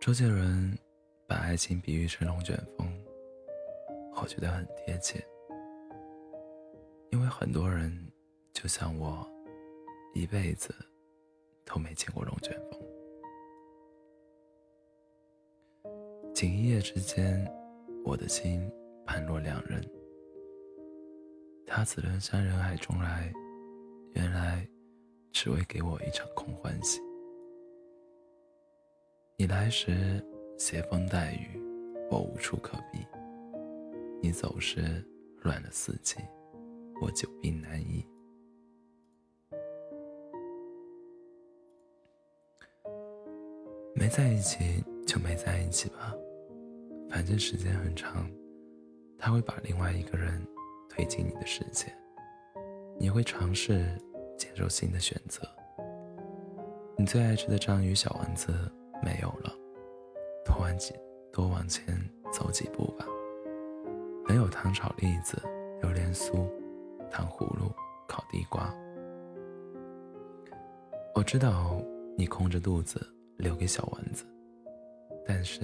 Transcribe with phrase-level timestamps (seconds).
[0.00, 0.76] 周杰伦
[1.28, 2.86] 把爱情比喻成龙卷风，
[4.20, 5.24] 我觉得很贴切。
[7.10, 7.90] 因为很多人
[8.52, 9.24] 就像我，
[10.14, 10.74] 一辈子
[11.64, 12.80] 都没见过龙卷风。
[16.34, 17.46] 仅一夜之间，
[18.04, 18.68] 我的心
[19.06, 19.80] 判若两人。
[21.66, 23.32] 他自人山人海中来，
[24.14, 24.66] 原来
[25.30, 27.00] 只为给我一场空欢喜。
[29.42, 30.24] 你来时
[30.56, 31.60] 携风带雨，
[32.08, 33.00] 我无处可避；
[34.22, 35.04] 你走时
[35.40, 36.18] 乱了四季，
[37.00, 38.06] 我久病难医。
[43.96, 46.14] 没在一起就没在一起吧，
[47.10, 48.30] 反正时间很长，
[49.18, 50.40] 他会把另外一个人。
[50.88, 51.92] 推进你的世界，
[52.96, 54.00] 你会尝试
[54.38, 55.42] 接受新的选择。
[56.96, 58.52] 你最爱吃的章鱼小丸子
[59.02, 59.52] 没有了，
[60.44, 60.94] 多往几
[61.32, 61.98] 多往前
[62.32, 63.06] 走几步吧。
[64.28, 65.42] 能有糖炒栗子、
[65.80, 66.48] 榴莲酥、
[67.10, 67.72] 糖葫芦、
[68.08, 68.72] 烤地瓜。
[71.14, 71.82] 我知道
[72.16, 73.04] 你空着肚子
[73.36, 74.24] 留给小丸子，
[75.26, 75.60] 但是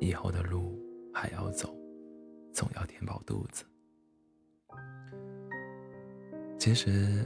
[0.00, 0.76] 以后的路
[1.14, 1.72] 还要走，
[2.52, 3.64] 总要填饱肚子。
[6.58, 7.24] 其实，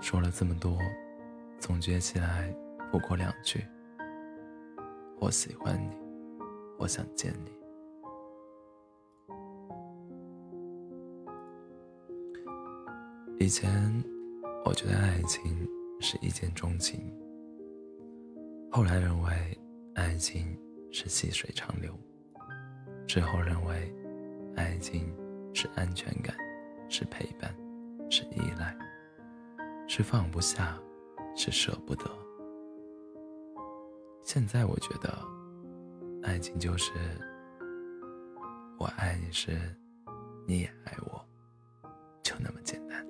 [0.00, 0.76] 说了这么多，
[1.58, 2.54] 总结起来
[2.90, 3.64] 不过两句：
[5.22, 5.96] 我喜欢你，
[6.80, 7.52] 我想见你。
[13.38, 13.70] 以前，
[14.64, 15.64] 我觉得爱情
[16.00, 17.00] 是一见钟情，
[18.72, 19.30] 后来认为
[19.94, 20.58] 爱情
[20.90, 21.96] 是细水长流，
[23.06, 23.94] 之后认为
[24.56, 25.14] 爱情
[25.54, 26.34] 是安全感，
[26.88, 27.54] 是陪伴。
[28.10, 28.76] 是依赖，
[29.86, 30.76] 是放不下，
[31.36, 32.04] 是舍不得。
[34.24, 35.12] 现在我觉得，
[36.22, 36.92] 爱情就是
[38.78, 39.58] 我爱你时，
[40.46, 41.24] 你也爱我，
[42.22, 43.06] 就那么简单。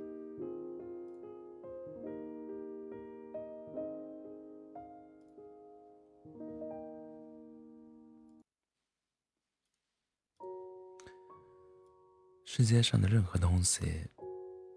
[12.45, 14.09] 世界上的任何东西。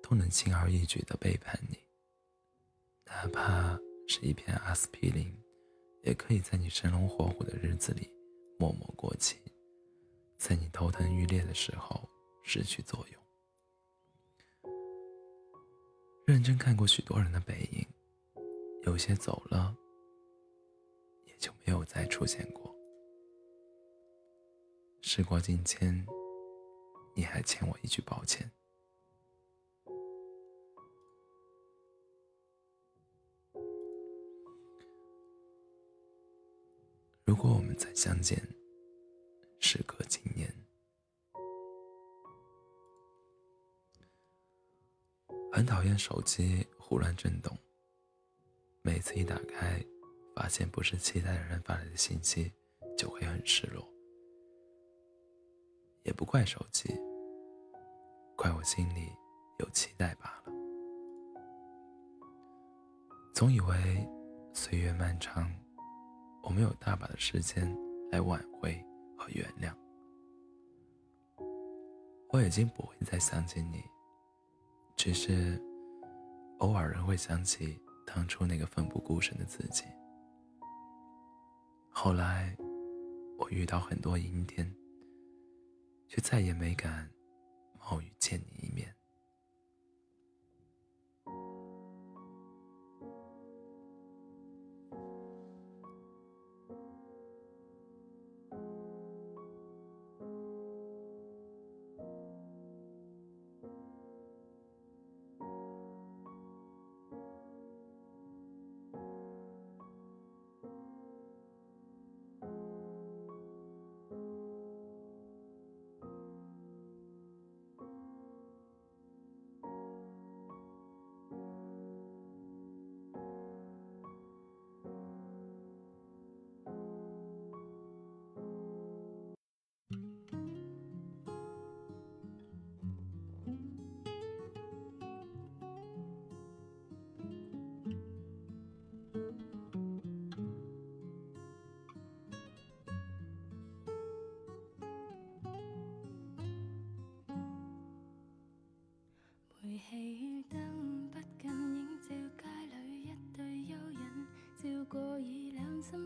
[0.07, 1.75] 都能轻而易举的背叛你，
[3.05, 3.75] 哪怕
[4.07, 5.35] 是一片阿司匹林，
[6.05, 8.07] 也可以在你生龙活虎的日子里
[8.59, 9.37] 默默过期，
[10.37, 12.07] 在你头疼欲裂的时候
[12.43, 13.21] 失去作用。
[16.27, 17.85] 认真看过许多人的背影，
[18.83, 19.75] 有些走了，
[21.25, 22.73] 也就没有再出现过。
[25.01, 26.05] 时过境迁，
[27.15, 28.49] 你还欠我一句抱歉。
[37.35, 38.41] 如果我们再相见，
[39.59, 40.49] 时隔今年，
[45.51, 47.53] 很讨厌手机胡乱震动。
[48.81, 49.85] 每次一打开，
[50.33, 52.53] 发现不是期待的人发来的信息，
[52.97, 53.85] 就会很失落。
[56.03, 56.87] 也不怪手机，
[58.37, 59.11] 怪我心里
[59.59, 60.53] 有期待罢了。
[63.33, 64.07] 总以为
[64.53, 65.53] 岁月漫长。
[66.45, 67.75] 我们有大把的时间
[68.11, 68.79] 来挽回
[69.17, 69.73] 和原谅。
[72.29, 73.83] 我已经不会再想起你，
[74.95, 75.59] 只是
[76.59, 79.85] 偶尔仍会想起当初那个奋不顾身的自己。
[81.89, 82.55] 后来，
[83.39, 84.71] 我遇到很多阴天，
[86.07, 87.09] 却再也没敢
[87.79, 88.95] 冒雨见你一面。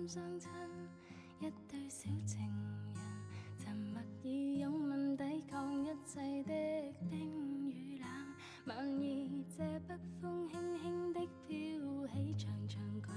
[0.10, 0.50] 相亲，
[1.40, 2.42] 一对小情
[2.96, 3.04] 人，
[3.60, 6.52] 沉默以拥吻抵抗一切的
[7.12, 8.10] 冰与冷。
[8.66, 13.14] 晚意这北风轻轻的飘起长长裙，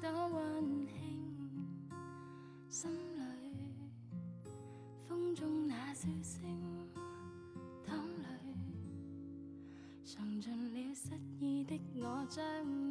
[0.00, 1.18] 多温馨。
[2.70, 3.24] 心里
[5.08, 6.47] 风中那笑声。
[11.96, 12.44] 我，将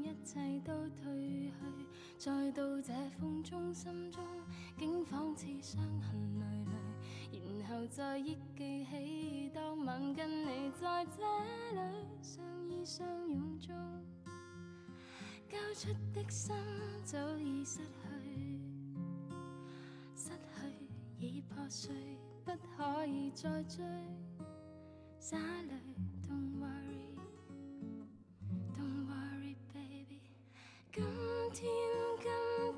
[0.03, 1.51] 一切都褪去，
[2.17, 4.23] 再到这风中，心中
[4.77, 6.65] 竟仿似伤痕累
[7.31, 11.21] 累，然后再忆记起当晚跟你在这
[11.73, 11.81] 里
[12.21, 13.75] 相依相拥中，
[15.49, 16.55] 交出的心
[17.03, 18.59] 早已失去，
[20.15, 21.93] 失去已破碎，
[22.43, 23.85] 不可以再追，
[25.19, 25.95] 洒泪
[26.27, 26.56] 痛
[31.53, 31.71] 天，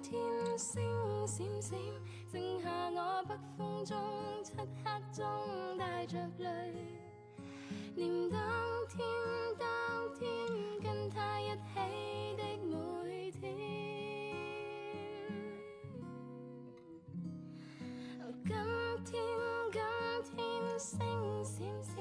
[0.02, 1.78] 今天星闪闪，
[2.32, 3.98] 剩下我北风中
[4.44, 4.66] 漆黑
[5.14, 5.26] 中
[5.78, 6.74] 带着泪，
[7.96, 8.40] 念当
[8.90, 9.00] 天，
[9.58, 9.68] 当
[10.16, 10.30] 天
[10.82, 11.58] 跟他一起
[12.38, 13.42] 的每天。
[18.46, 18.56] 今
[19.06, 19.14] 天，
[20.24, 20.98] 今天星
[21.44, 21.96] 闪闪，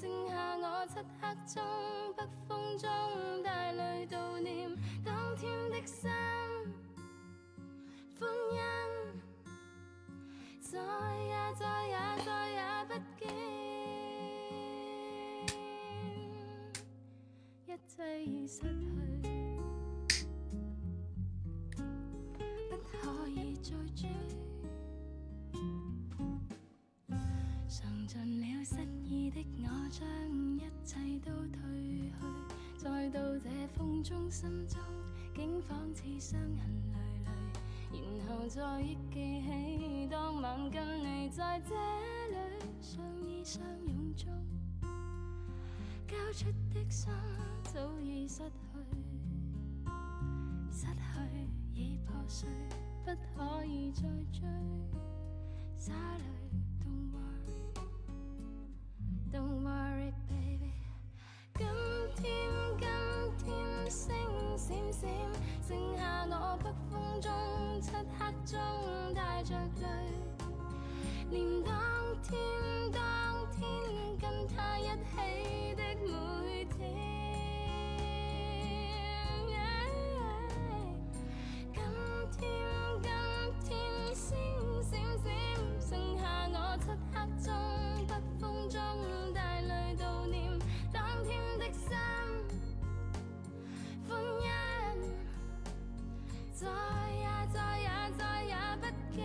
[0.00, 1.62] 剩下我漆黑中
[2.16, 2.88] 北风中
[18.56, 18.64] 失去，
[22.70, 24.08] 不可以再追。
[27.68, 30.08] 尝尽了失意的我，将
[30.56, 32.10] 一切都褪去，
[32.78, 34.80] 再到这风中，心中。
[35.34, 37.30] 竟仿似伤痕累累，
[37.92, 41.74] 然后再忆记起当晚跟你在这
[42.30, 42.36] 里
[42.80, 44.32] 相依相拥中，
[46.06, 47.12] 交出的心
[47.64, 48.48] 早已失去，
[50.70, 50.94] 失去
[51.74, 52.48] 已破碎，
[53.04, 54.40] 不可以再追，
[55.76, 56.24] 洒泪
[56.84, 57.10] ，Don't
[59.32, 60.72] worry，Don't worry baby，
[61.54, 61.66] 今
[62.14, 62.24] 天
[62.78, 62.86] 今
[63.44, 64.06] 天星。
[64.58, 65.08] 闪闪，
[65.62, 67.30] 剩下我北风中
[67.80, 68.58] 漆黑中
[69.14, 69.86] 带着泪，
[71.30, 71.74] 念当
[72.22, 72.40] 天
[72.90, 73.00] 当
[73.52, 73.60] 天
[74.18, 75.65] 跟他一起
[82.30, 82.44] 今天
[83.60, 83.70] 今天
[84.14, 84.36] 星
[84.82, 85.24] 闪闪
[85.80, 86.22] 剩下
[86.52, 87.46] 我漆黑中
[88.06, 88.78] 北风中
[89.34, 90.58] 带泪悼念
[90.92, 91.28] 当天
[91.58, 91.88] 的心
[94.08, 94.10] 欢
[94.40, 94.44] 欣
[96.52, 96.66] 再
[97.12, 98.84] 也再也再也不
[99.14, 99.18] 见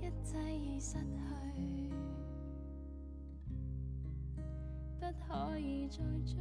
[0.00, 1.87] 一切已失去
[5.26, 6.34] 可以再追，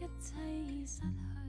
[0.00, 0.34] 一切
[0.72, 1.41] 已失去。